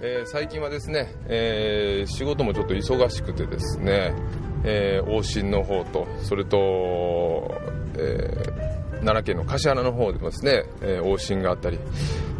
[0.00, 4.14] えー、最近はですね、えー、仕事もちょっと忙しくてですね、
[4.62, 7.60] えー、往診の方とそれと、
[7.96, 8.30] え
[9.00, 11.80] 奈良県の橿原の方でもですね、え往診があったり、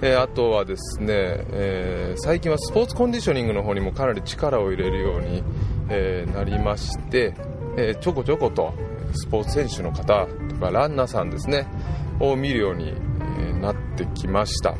[0.02, 1.06] えあとはですね、
[1.52, 5.42] え最近はスポーツコンディショニングの方にもかなり力を入れるように、
[5.88, 7.34] えなりまして、
[7.76, 8.72] えちょこちょこと
[9.14, 11.66] スポーツ選手の方とかランナーさんですね
[12.20, 12.92] を見るように、
[13.60, 14.74] なってきました。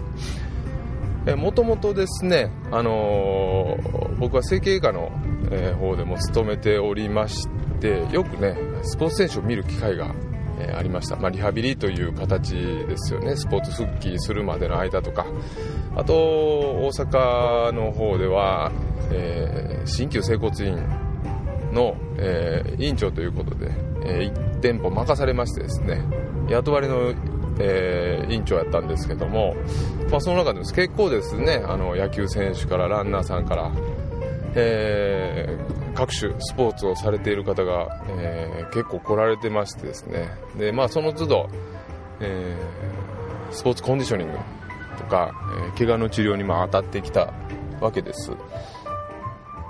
[1.37, 5.11] もともとですね、あのー、僕は整形外科の、
[5.51, 7.49] えー、方でも勤めておりまし
[7.81, 10.15] てよくねスポーツ選手を見る機会が、
[10.59, 13.37] えー、ありました、まあ、リハビリという形ですよね。
[13.37, 15.27] スポーツ復帰するまでの間とか。
[15.97, 18.71] あと大阪の方では、
[19.11, 20.77] え新旧整骨院
[21.73, 23.71] の、え院長ということで、
[24.05, 26.03] え1店舗任されましてですね。
[26.49, 27.15] 雇われの
[27.61, 29.55] えー、委員長やったんですけども、
[30.11, 33.73] まあ、その中でも結構ですねあの野球選手からランナーさんから、
[34.55, 40.29] えー、各種スポーツをされている方が、えー、結構来られてましてですね。
[40.57, 41.49] で、まあ、その都度、
[42.21, 44.39] えー、スポーツコンディショニング
[44.97, 45.33] とか、
[45.65, 47.33] えー、怪我の治療にも当たってきた
[47.81, 48.33] わけです。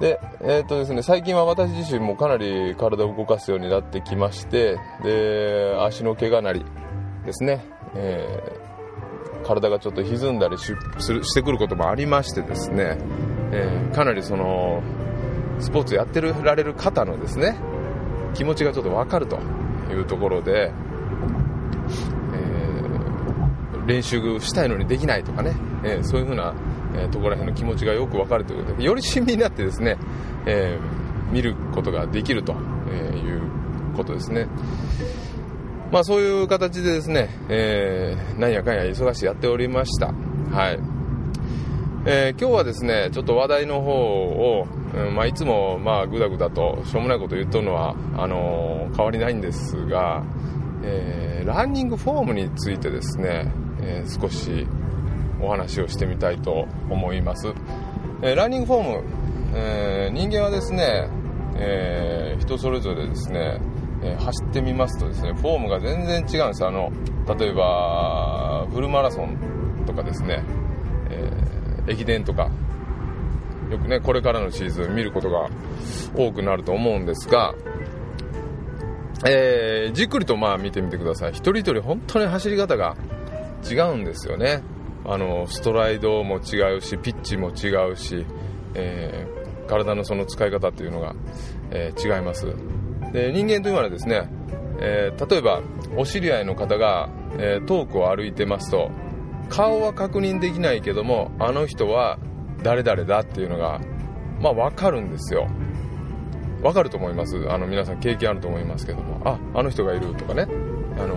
[0.01, 6.65] で、えーとですね、最近は私自身もかなり体を動かすようになってきましてで足の怪我なり
[7.27, 7.78] ですね。
[8.01, 12.97] えー、体がちょっと歪んだりししてくることもありましてですね、
[13.53, 14.83] えー、かなりその
[15.59, 17.59] スポーツやってられる方のですね
[18.35, 19.41] 気持ちがちょっと分かると
[19.91, 20.71] いうところで、
[22.35, 26.55] えー、練習したいのにできないとかね、えそういうふうな、
[26.95, 29.97] えところら辺の気持ちがよく分かるということでより親身になってですね、
[30.47, 30.79] え
[31.33, 33.43] 見ることができるという
[33.97, 34.47] ことですね。
[35.91, 40.09] まあそういう形でですね、えー、なんやかんや忙しくやっておりました。
[40.53, 40.79] はい。
[42.07, 50.25] えー、今日はですね、ちょっと話題の方を、うん、まあいつもまあぐだぐだとしょうもないこと言っとるのは、あのー、変わりないんですが、
[50.83, 53.51] えー、ランニングフォームについてですね、
[53.81, 54.67] え、少し
[55.41, 57.53] お話をしてみたいと思います。
[58.23, 59.05] え、ランニングフォーム、
[59.55, 61.09] え、人間はですね、
[61.57, 63.61] え、人それぞれですね、
[64.03, 66.65] え、走ってみますとですねフォームが全然違うんです。
[66.65, 66.93] あの
[67.39, 70.45] 例えばフルマラソンとかですね、
[71.11, 72.51] えー、駅伝とか
[73.71, 75.49] よくねこれからのシーズン見ることが
[76.17, 77.55] 多くなると思うんですが、
[79.27, 81.31] えー、じっくりとまあ見てみてください。
[81.31, 82.97] 一人一人本当に走り方が
[83.69, 84.63] 違うんですよね。
[85.05, 88.27] あのストライドも違うしピッチも違うし、
[88.75, 91.15] えー、体のその使い方っていうのが、
[91.71, 92.55] え、違います。
[93.13, 94.29] で人間というのはですね、
[94.81, 95.63] えー、例えば
[95.97, 97.09] お知り合いの方が、
[97.39, 98.91] えー、遠くを歩いてますと
[99.49, 102.19] 顔は確認できないけどもあの人は
[102.63, 103.81] 誰々だっていうのが
[104.41, 105.49] まあ分かるんですよ。
[106.63, 107.49] 分かると思います。
[107.51, 109.21] あの皆さん経験あると思いますけども。
[109.25, 110.47] ああの人がいるとかね、
[110.99, 111.17] あの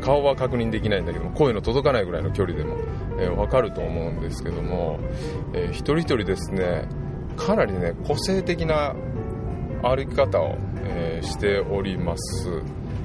[0.00, 2.76] 顔は確認できないんだけども声の届かないぐらいの距離でも、
[3.18, 4.98] えー、分かると思うんですけども、
[5.52, 6.88] えー、一人一人ですね
[7.36, 8.94] かなりね個性的な
[9.82, 12.62] 歩き方をえー、しております、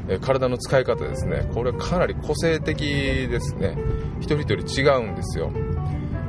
[0.07, 1.49] えー、体の使い方ですね。
[1.53, 3.77] これかなり個性的ですね。
[4.19, 5.51] 一人一人違うんですよ。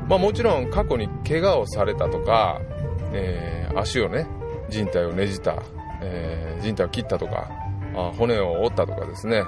[0.08, 2.60] まあ、もちろん過去に怪我をされたとか、
[3.12, 4.26] えー、足をね
[4.68, 5.62] 人体をねじた、
[6.02, 7.48] えー、人体を切ったとか
[7.94, 9.44] あ骨を折ったとかですね、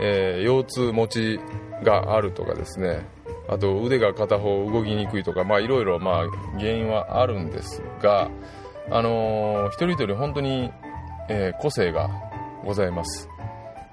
[0.00, 1.40] え、腰痛持ち
[1.82, 3.06] があるとかですね。
[3.48, 8.30] あと腕が片方動きにくいとかいろいろ原因はあるんですが
[8.90, 10.70] あのー、一人一人本当に
[11.28, 12.10] えー、個性が
[12.64, 13.28] ございます、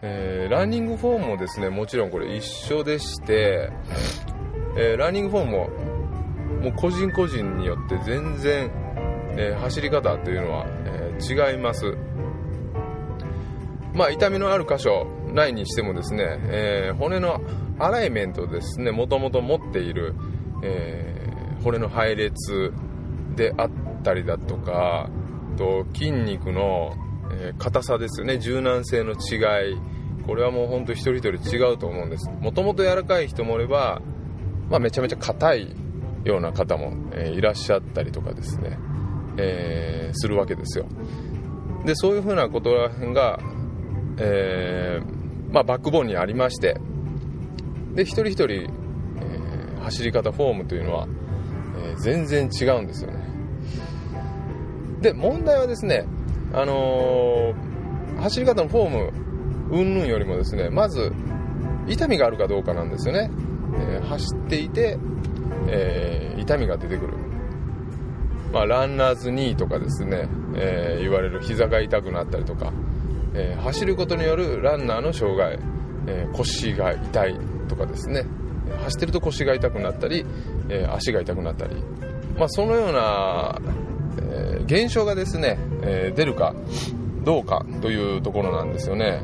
[0.01, 3.69] えー、ランニングフォームもですねもちろんこれ一緒でして、
[4.77, 5.91] えー、ランニングフォームも
[6.61, 8.71] もう個人個人によって全然、
[9.35, 11.97] え走り方というのは、え違います。
[13.95, 17.41] まあ痛みのある箇所ないにしてもですね、え骨の
[17.79, 20.13] アライメントですねもともと持っている、
[20.63, 21.15] え
[21.63, 22.71] 骨の配列
[23.35, 23.69] であっ
[24.03, 25.09] たりだとか
[25.57, 26.95] と筋肉の
[27.41, 28.37] え、硬さですよね。
[28.37, 29.77] 柔軟性の違い。
[30.25, 32.29] これはもうほんと一人一人違うと思うんです。
[32.39, 34.01] もともと柔らかい人もおれば、
[34.69, 35.75] まあ、めちゃめちゃ硬い
[36.23, 38.77] ような方も、え、いらっしゃったりとかですね、
[39.37, 40.85] えー、するわけですよ。
[41.85, 43.39] でそういうふうなことらへんが、
[44.17, 46.77] えー、まあ、バックボーンにありまして
[47.95, 48.71] で一人一人、えー
[49.81, 51.07] 走り方フォームというのは、
[51.83, 53.19] え全然違うんですよね。
[55.01, 56.05] で問題はですね
[56.53, 59.13] あのー、走り方のフォーム
[59.71, 61.13] 云々よりもですねまず
[61.87, 63.31] 痛みがあるかどうかなんですよね、
[63.75, 64.97] えー、走っていて、
[65.67, 67.13] えー、痛みが出てくる。
[68.51, 72.73] まあ、ランナーズニーとかですね、え、言われる膝が痛くなったりとか、
[73.33, 75.57] え、走ることによるランナーの障害、
[76.07, 77.39] え、腰が痛い
[77.69, 78.25] とかですね。
[78.83, 80.25] 走ってると腰が痛くなったり、
[80.69, 81.75] え足が痛くなったり、
[82.37, 83.57] まあ、そのような、
[84.21, 86.53] え現象がですね、えー出るか
[87.23, 89.21] どうかというところなんですよね。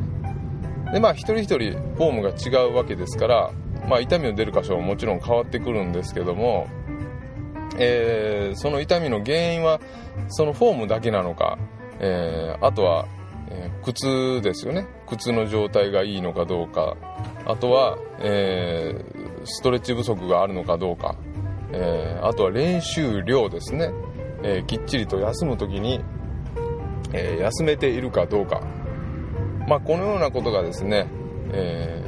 [0.92, 3.52] でまあ一人一人フォームが違うわけですから、
[3.90, 6.68] まあ、痛みの出る箇所ももちろん変わってくるんですけども
[7.80, 9.80] えー、その痛みの原因は
[10.30, 11.58] そのフォームだけなのか、
[12.00, 13.08] えー、あとは、
[13.50, 14.88] え、靴ですよね。
[15.08, 16.98] 靴の状態がいいのかどうか
[17.46, 18.94] あとは、え
[19.46, 21.16] ストレッチ不足があるのかどうか、
[21.72, 23.92] えあとは練習量ですね、
[24.44, 26.02] えきっちりと休む時に、
[27.14, 28.62] え休めているかどうか、
[29.68, 31.08] まあ、このようなことがですね、
[31.52, 32.04] え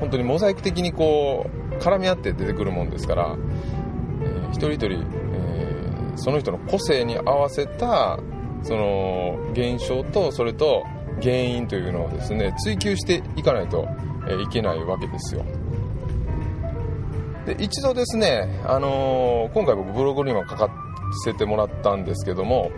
[0.00, 3.36] 本当にモザイク的にこう絡み合って出てくるもんですから
[4.50, 8.18] 一人一人、えー、その人の個性に合わせた
[8.62, 10.84] その現象とそれと
[11.20, 13.86] 原因というのをですね追求していかないと、
[14.42, 15.44] いけないわけですよ。
[17.46, 20.68] で一度ですね、あのー、今回僕ブログにも書か
[21.24, 22.70] せてもらったんですけども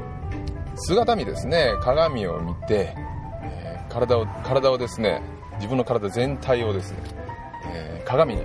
[0.76, 2.94] 姿見ですね鏡を見て、
[3.42, 5.22] えー、体を体をですね
[5.56, 6.98] 自分の体全体をですね、
[7.72, 8.44] えー、鏡に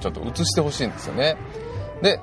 [0.00, 1.36] ちょっと映してほしいんですよね。
[2.02, 2.20] で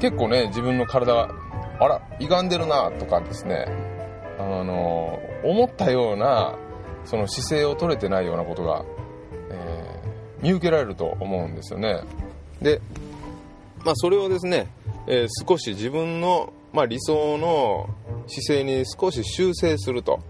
[0.00, 1.30] 結構ね自分の体
[1.78, 3.66] あら歪んでるなとかですね
[4.38, 6.58] あの思ったような
[7.04, 8.84] その姿勢を取れてないようなことが、
[9.50, 12.02] えー、見受けられると思うんですよね。
[12.60, 12.80] で、
[13.84, 14.68] まあ、それをですね、
[15.06, 17.88] えー、少し自分の、まあ、理想の
[18.30, 20.20] 姿勢に少し修正すると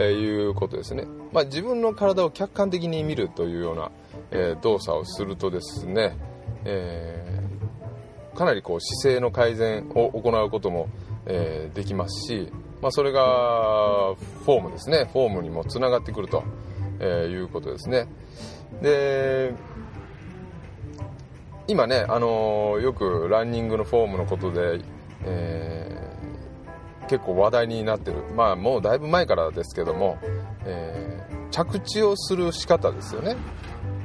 [0.00, 3.90] いうことですね、まあ、自分の体を客観的に見るというような、
[4.30, 6.16] えー、動作をするとですね、
[6.64, 7.40] え
[8.36, 10.88] かなりこう姿勢の改善を行うことも、
[11.24, 14.14] えー、できますし、まあ、それが
[14.44, 15.08] フォームですね。
[15.12, 16.44] フォームにもつながってくると、
[17.00, 18.06] え、いうことですね。
[18.82, 19.54] で
[21.66, 24.80] 今ね、あの、よくランニングのフォームのことで、
[25.24, 25.95] え、
[27.08, 28.22] 結構話題になってる。
[28.34, 30.18] まあもうだいぶ前からですけども、
[30.64, 33.36] えー、着地をする仕方ですよね。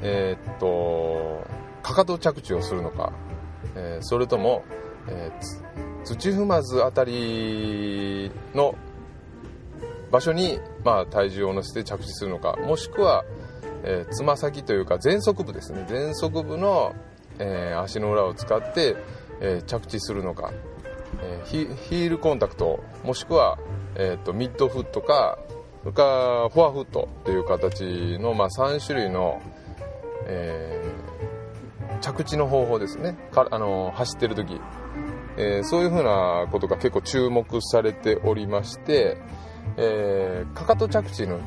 [0.01, 1.45] えー、っと
[1.83, 3.13] かかと着地をするのか。
[3.75, 4.63] えー、それとも、
[5.07, 5.31] え、
[6.03, 8.75] 土踏まずあたりの
[10.11, 13.23] 場所に、まあ、体重を乗せて着地するのかもしくは
[14.11, 15.85] つま、先というか前足部ですね。
[15.89, 16.93] 前足部の、
[17.39, 18.95] えー、足の裏を使って、
[19.41, 20.51] え着地するのか、
[21.19, 23.57] えヒールコンタクトもしくは、
[23.95, 25.37] えーと、ミッドフットか
[25.93, 29.41] かフォアフットという形の、まあ、3種類の、
[30.25, 30.83] え
[32.01, 33.15] 着地の方法ですね。
[33.31, 34.59] かあの走ってる時、
[35.37, 39.17] えー、そういうふうなことが結構注目されておりまして、
[39.77, 41.39] えー、かかと着地の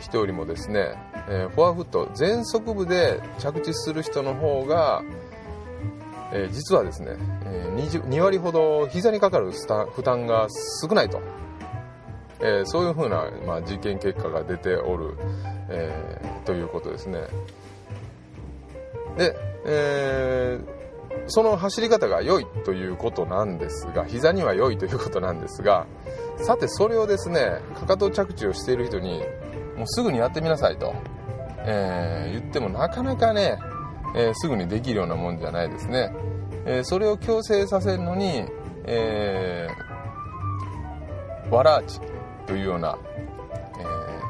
[0.00, 0.94] 人よりもですね、
[1.28, 5.02] え、フォアフット前足部で着地する人の方が、
[6.32, 10.48] えー、実はですね、えー、2, 2割ほど膝にかかる負担が
[10.82, 11.20] 少ないと、
[12.40, 15.16] えー、そういうふうな、まあ、実験結果が出ておる、
[15.70, 17.20] えー、ということですね。
[19.16, 19.34] で
[19.66, 20.60] え、
[21.26, 25.86] その走り方が良いということなんですが膝には良いということなんですが
[26.36, 29.22] さてそれをですねかかと着地をしている人に
[29.76, 30.94] もうすぐにやってみなさいと、
[31.64, 33.58] え、言ってもなかなかね、
[34.14, 36.12] えー、すぐにできるようなもんじゃないですね、
[36.66, 38.44] えそれを強制させるのに、
[38.84, 39.68] え
[41.50, 42.00] わらあち
[42.46, 42.98] というような、
[43.78, 43.84] え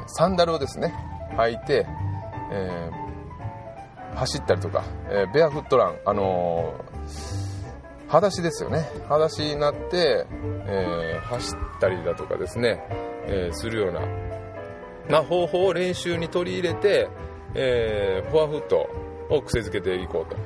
[0.07, 0.93] サンダルをですね
[1.37, 1.85] 履いて、
[2.51, 2.99] えー
[4.15, 8.89] 走ったりとか、えー、ベアフットラン、あのー、裸足ですよね。
[9.07, 10.25] 裸足になって、
[10.65, 12.83] えー、走ったりだとかですね、
[13.27, 14.01] えするような、
[15.09, 17.09] まあ、方法を練習に取り入れて、
[17.53, 18.89] えフォアフット
[19.29, 20.37] を癖づけていこうと。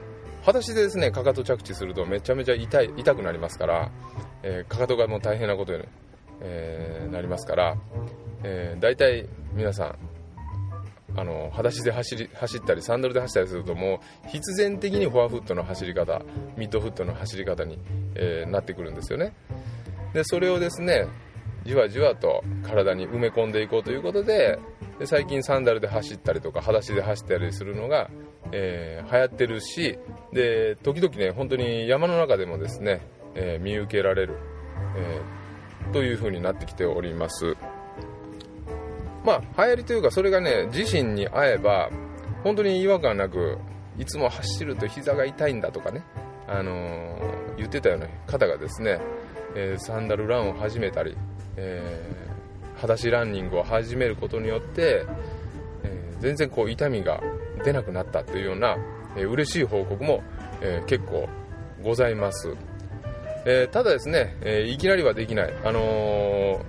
[0.41, 3.91] 裸足でですねかかと着地するとめちゃめちゃ痛い痛くなりますから、
[4.43, 5.83] えかかとがもう大変なことに、
[6.41, 7.77] えなりますから、
[8.43, 9.95] えー、大体皆さん
[11.15, 16.21] あの裸足で走り走ったりサンダルで走ったりするともう必然的にフォアフットの走り方
[16.57, 17.79] ミッドフットの走り方に、
[18.15, 19.33] えー、なってくるんですよね。
[20.13, 21.07] でそれをですね
[21.65, 24.59] じわじわと体に埋め込んでいこうということで
[24.99, 28.09] で最近サンダルで走ったりとか裸足で走ったりするのが、
[28.55, 29.97] えー、流行ってるし
[30.31, 33.01] で時々ね本当に山の中でもですね、
[33.33, 34.37] えー、見受けられる、
[34.95, 37.57] えー、という風になってきております。
[39.25, 41.89] まあ流行りというかそれがね自身に合えば
[42.43, 43.57] 本当に違和感なく
[43.97, 46.03] いつも走ると膝が痛いんだとかね、
[46.47, 47.17] あの、
[47.57, 48.99] 言ってたような方がですね、
[49.55, 51.15] え、サンダルランを始めたり、
[51.57, 55.05] えー、裸足ランニングを始めることによって、
[55.83, 57.21] え全然こう痛みが
[57.63, 58.77] 出なくなったというような、
[59.15, 60.23] えー、嬉しい報告も、
[60.61, 61.27] え結構
[61.81, 62.55] ございます、
[63.45, 66.61] えただですね、えいきなりはできない、あの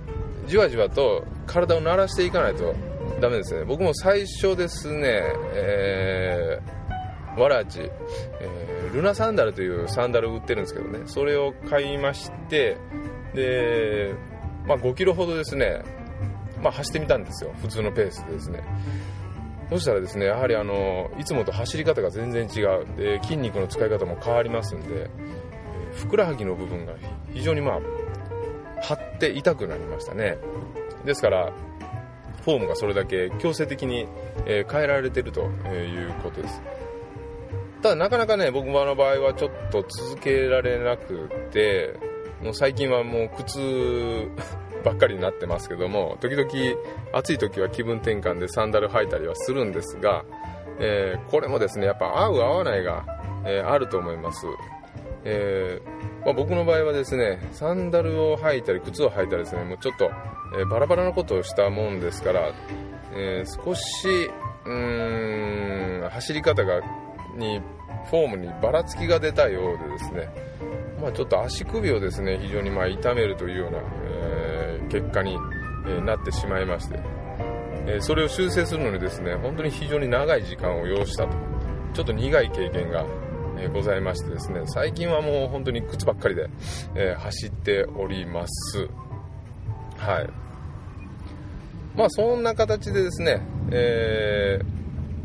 [0.47, 2.75] じわじわと体を慣らしていかないと
[3.19, 3.63] ダメですね。
[3.65, 5.21] 僕も最初ですね、
[5.53, 11.03] えー、わらじ、えー、ルナサンダルというサンダル売ってるんですけどね。
[11.05, 12.77] それを買いまして
[13.33, 14.13] で、
[14.67, 15.81] まあ、5キロほどですね、
[16.61, 17.51] まあ、走ってみたんですよ。
[17.61, 18.63] 普通のペースでですね。
[19.69, 25.09] そしたらですねやはりあのいつもと走り方が全然違うで筋肉の使い方も変わりますんで、え、
[25.93, 26.93] ふくらはぎの部分が
[27.33, 27.79] 非常にまあ
[28.81, 30.37] 張って痛くなりましたね。
[31.05, 31.51] ですから
[32.43, 34.07] フォームがそれだけ強制的に、
[34.45, 36.61] え変えられてるということです。
[37.81, 41.99] ただなかなかね僕の場合はちょっと続けられなくて
[42.43, 44.29] もう最近はもう靴
[44.85, 46.49] ばっかりになってますけども時々
[47.11, 50.23] 暑い時は気分転換でサンダル履いたりはするんですが、
[50.79, 53.05] えー、これもですねやっぱ合う合わないが、
[53.45, 54.45] えー、あると思います、
[55.25, 60.09] えー、まあ、僕の場合はですねサンダルを履いたり靴を履いたりですねもうちょっと
[60.57, 62.53] え、バラバラなことをしたもんですから、
[63.13, 64.07] え、少し
[64.65, 66.81] うーん走り方が
[67.35, 67.61] に
[68.09, 70.29] フォームにばらつきが出たようでですね、
[71.01, 73.79] まあ、ちょっと足首をですね非常にま痛めるというような、
[74.89, 75.37] 結果に、
[75.87, 76.99] えなってしまいまして、
[77.87, 81.35] えそれを修正するのにですね本当に非常に長い時間を要したと。
[81.93, 83.05] ちょっと苦い経験が、
[83.57, 86.49] えございましてですね最近はもう本当に靴ばっかりで、
[86.95, 88.89] え走っております。
[89.97, 90.29] はい。
[91.95, 94.59] まあそんな形でですね、え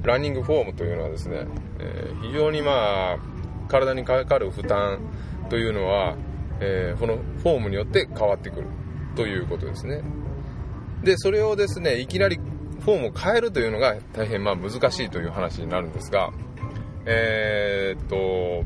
[0.03, 1.47] ー、ランニングフォームというのはですね、
[1.79, 3.19] えー、非常にまあ
[3.69, 5.01] 体にかかる負担
[5.49, 6.17] というのは、
[6.61, 8.67] えー、このフォームによって変わってくる。
[9.17, 10.03] ということですね。
[11.03, 12.39] でそれをですねいきなり
[12.81, 16.31] フォームを変えるというのが大変まあ難しいという話になるんですが
[17.07, 18.65] えー、っと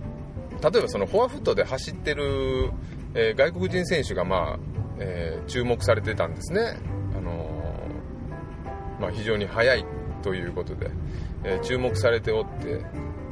[0.71, 2.71] 例えばそのフォアフットで走ってる、
[3.15, 4.59] えー、外国人選手がまあ、
[4.99, 6.79] えー、注目されてたんですね。
[7.17, 7.55] あの
[9.01, 9.85] まあ、非常に速い
[10.23, 10.91] ということで、
[11.45, 12.83] え、注目されておって。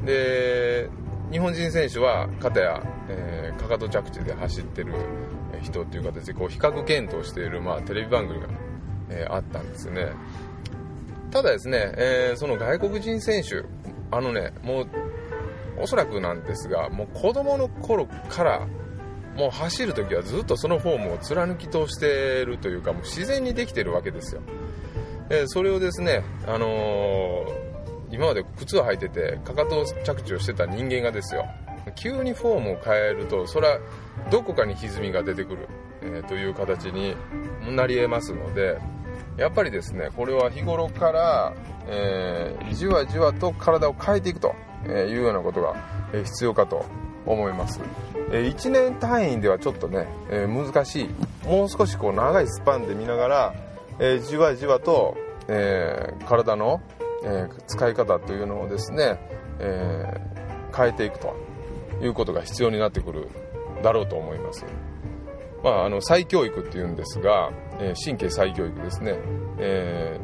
[0.04, 0.90] で
[1.31, 4.95] 日本人選手は片や、えー、かかと着地で走ってる
[5.62, 8.49] 人っていう形でこう比較検討している、まあ、テレビ番組が、
[9.11, 10.12] えー、あったんですよね。
[11.31, 13.64] ただですね、えー、その外国人選手
[14.11, 14.88] あのねもう
[15.78, 18.66] おそらくなんですがもう子供の頃から
[19.37, 24.42] もう走るときはずっとそのフォームを貫き通しているというかもう自然にできてるわけですよ。
[25.31, 27.47] えそれをですね、あの、
[28.11, 31.47] 今まで靴を履いててかかと着地をしてた人間がですよ
[31.95, 33.79] 急にフォームを変えるとそれは
[34.31, 35.69] どこかに歪みが出てくる、
[36.03, 37.17] えー、という形に
[37.75, 38.79] なり得ますので
[39.37, 41.55] やっぱりですねこれは日頃から、
[41.87, 44.55] えー、じわじわと体を変えていくと
[44.87, 45.75] いうようなことが
[46.12, 46.85] 必要かと
[47.25, 47.81] 思います。
[48.31, 51.09] 1年単位ではちょっとね難しい。
[51.47, 53.55] もう少しこう長いスパンで見ながら
[53.99, 55.17] え、じわじわと、
[55.49, 56.81] えー、体の、
[57.25, 59.19] え、使い方というのをですね、
[59.61, 60.21] え
[60.75, 61.37] 変えていくと。
[62.02, 63.28] いうことが必要になってくる
[63.82, 64.64] だろうと思います。
[65.62, 69.14] まあ、あの再教育っていうんですが、え神経再教育ですね、
[69.59, 70.18] え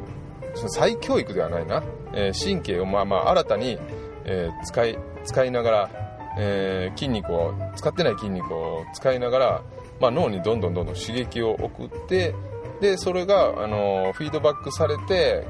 [0.55, 1.83] 再教育ではないな、
[2.13, 3.79] え神経をまあまあ新たに、
[4.25, 5.91] え使い使いながら、
[6.39, 9.63] え筋肉を使ってない筋肉を使いながら、
[10.01, 12.35] まあ、脳にどんどんどんどん刺激を送って
[12.81, 15.45] でそれがあのフィードバックされて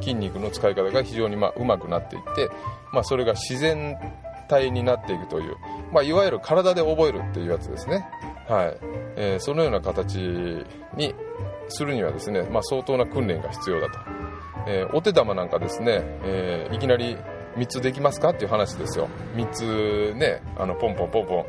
[0.00, 2.50] 筋肉の使い方が非常にまあ上手くなっていって、
[2.92, 3.96] まあ、それが自然
[4.44, 5.56] 体になっていくという、
[5.92, 8.06] まあ、いわゆる体で覚えるっていうやつですね、
[8.48, 8.78] はい。
[9.16, 10.16] えー、そのような形
[10.96, 11.14] に
[11.68, 13.98] するにはですね、まあ、相当な訓練が必要だと、
[14.66, 17.16] えー、お手玉なんかですね、えー、いきなり
[17.56, 19.08] 3つできますかっていう話ですよ。
[19.36, 21.44] 3つねあのポンポンポンポン、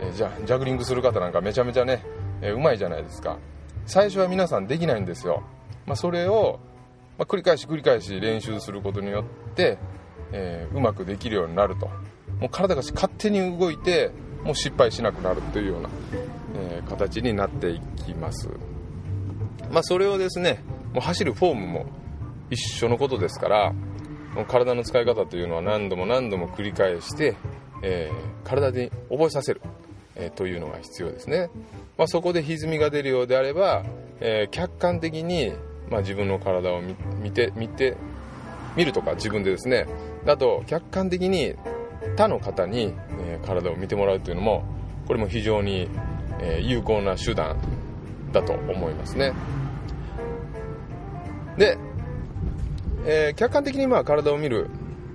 [0.00, 2.04] え、じゃジャグリングする方なんかめちゃめちゃね、
[2.42, 3.38] えー、うまいじゃないですか。
[3.86, 5.44] 最初は皆さんできないんですよ、
[5.86, 6.58] まあ、それを、
[7.18, 9.78] ま繰り返し繰り返し練習することによって、
[10.32, 11.88] えー、うまくできるようになると。
[12.40, 14.10] もう体が勝手に動いて
[14.44, 15.90] もう失敗しなくなるというような、
[16.56, 18.48] えー、形になっていきます、
[19.70, 20.62] まあ、それをですね
[20.92, 21.86] もう走るフォームも
[22.50, 23.74] 一緒のことですから
[24.44, 27.36] 体の使い方というのは何度も何度も繰り返して、
[27.82, 29.62] えー、体に覚えさせる、
[30.14, 31.48] えー、というのが必要ですね。
[31.96, 33.84] まあ、そこで歪みが出るようであれば、
[34.20, 35.54] え、客観的に、
[35.88, 37.96] まあ、自分の体を見て見て
[38.76, 39.86] 見るとか自分でですね。
[40.26, 41.54] だと客観的に
[42.16, 44.64] 他の方に、え体を見てもらうというのも
[45.06, 45.88] これも非常に、
[46.40, 47.56] え有効な手段
[48.32, 49.32] だと思いますね。
[51.56, 51.78] で、
[53.06, 54.68] えー、客観的にまあ体を見る、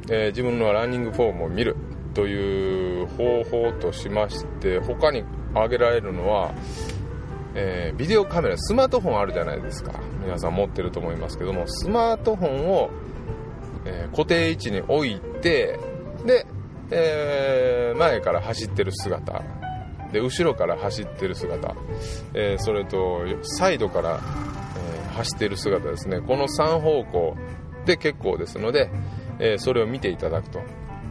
[0.10, 1.76] え、自分のランニングフォームを見る
[2.14, 6.54] という方法としまして他に挙げられるのは、
[7.54, 9.94] え、ビデオカメラスマートフォンあるじゃないですか。
[10.24, 12.90] 皆さん持ってると思いますけどもスマートフォンを、
[13.86, 15.80] え固定位置に置いて
[16.92, 19.42] で、前から走ってる姿。
[20.12, 21.74] で後ろから走ってる姿、
[22.34, 26.20] えそれとサイドから、え走ってる姿ですね。
[26.20, 27.38] この3方向
[27.86, 28.92] で結構ですので、
[29.40, 30.60] えそれを見ていただくと。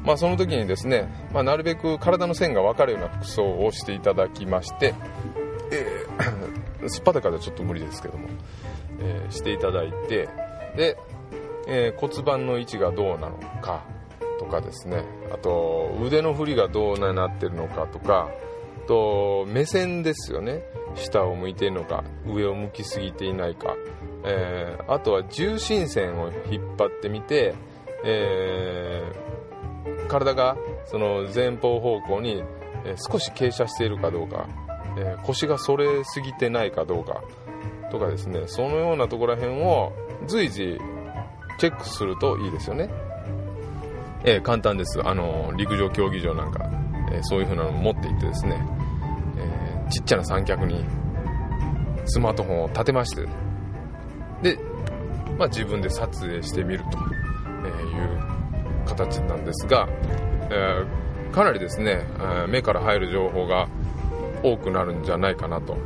[0.04, 4.94] まあ、その時にですね、まあ、なるべく体の線が分かるような服装をしていただきまして、
[5.70, 8.28] えー、 すっぱだかではちょっと無理ですけども、
[8.98, 10.28] え、していただいて
[10.74, 10.96] で、
[11.66, 13.82] え、骨盤の位置がどうなのか。
[14.40, 15.04] とかですね。
[15.30, 18.30] あと腕の振りがどうなってるのかとか
[18.88, 20.62] と目線ですよね。
[20.94, 23.76] 下を向いているのか上を向きすぎていないか、
[24.24, 27.54] えー、あとは重心線を引っ張ってみて、
[28.04, 29.30] えー
[30.08, 30.56] 体が
[30.86, 32.42] その前方方向に
[32.96, 34.48] 少し傾斜しているかどうか、
[34.98, 37.22] え腰が反れすぎてないかどうか。
[37.92, 38.42] とかですね。
[38.46, 39.92] そのようなところら辺を
[40.26, 40.78] 随時
[41.58, 42.88] チェックするといいですよね、
[44.24, 46.70] えー、簡単ですあの陸上競技場なんか、
[47.12, 48.60] えー、そういう風なのを持っていってですね、
[49.38, 50.84] えー、ちっちゃな三脚に
[52.06, 53.22] スマートフォンを立てまして
[54.42, 54.58] で、
[55.38, 59.88] まあ、自分で撮影してみるという形なんですが、
[60.50, 60.84] え、
[61.32, 63.68] かなりですね、え目から入る情報が
[64.42, 65.76] 多くなるんじゃないかなと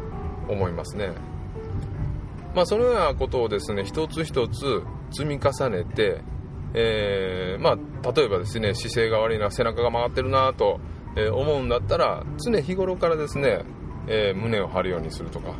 [0.48, 1.10] 思いますね。
[2.54, 6.22] まあ、そのようなことをですね、一つ一つ積み重ねて、
[6.74, 10.80] えー、まあ、例えばですね、姿勢が悪いな、背中が曲がってるなと、
[11.16, 13.64] え思うんだったら、常日頃からですね、
[14.08, 15.54] えー、胸を張るようにするとか、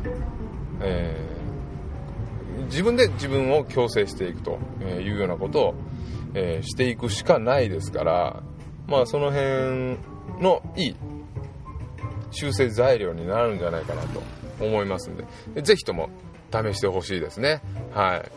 [0.81, 5.75] えー、自分で自分を矯正していくというようなことを
[6.35, 8.43] え、していくしかないですから、
[8.87, 9.97] まあ、その辺
[10.41, 10.95] のいい
[12.31, 14.21] 修正材料になるんじゃないかなと
[14.59, 16.09] 思いますんで、ぜひとも
[16.51, 17.61] 試してほしいですね。
[17.93, 18.31] はい。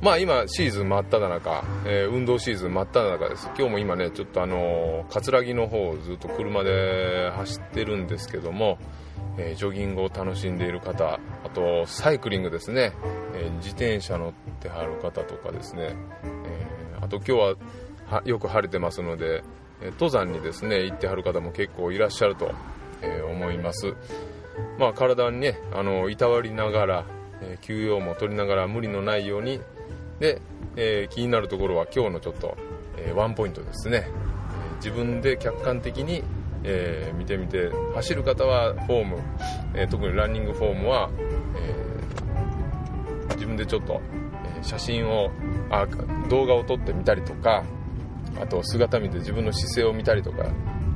[0.00, 3.46] まあ今シーズン真っ只中、えー、運動シーズン真っ只中です。
[3.56, 8.78] 今日も今ね、ちょっとあの、葛城の方をずっと車で走ってるんですけども、
[9.38, 12.92] えー、ジョギングを楽しんでいる方、あとサイクリングですね、
[13.34, 16.66] え自転車乗ってはる方とかですね、え
[17.00, 17.32] あと今日
[18.12, 19.42] はよく晴れてますので、
[19.80, 22.52] え登山にですね行ってはる方も結構いらっしゃると、
[23.00, 23.94] え思います、
[24.78, 27.06] まあ、体にねあのいたわりながら、
[27.40, 29.60] え休養も取りながら無理のないように
[30.20, 30.40] で、
[30.76, 32.56] えー、気になるところは今日のちょっと、
[32.96, 34.08] えー、ワンポイントですね、
[34.76, 36.22] 自分で客観的に、
[36.68, 39.18] え見てみて走る方はフォーム、
[39.74, 41.10] え特にランニングフォームは、
[41.54, 44.00] え自分でちょっと
[44.62, 45.30] 写真を
[45.70, 45.86] あ
[46.28, 47.64] 動画を撮ってみたりとか
[48.40, 50.46] あと姿見て自分の姿勢を見たりとか、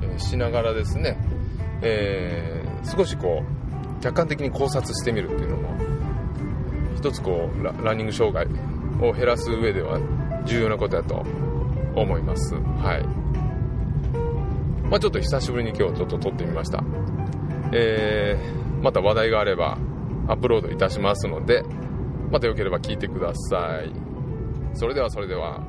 [0.02, 1.16] え、しながらですね、
[1.82, 3.42] え、少しこ
[3.98, 5.68] う客観的に考察してみるっていうのも
[6.96, 8.46] 一つこうランニング障害
[9.02, 9.98] を減らす上では
[10.44, 11.24] 重要なことだと
[11.94, 12.54] 思います。
[12.54, 13.06] はい。
[14.88, 16.82] まあちょっと久しぶりに今日ちょっと撮ってみました。
[17.72, 19.78] えー、また話題があれば
[20.26, 21.62] アップロードいたしますので
[22.30, 23.92] またよければ聞いてください。
[24.74, 25.62] それではそれでは。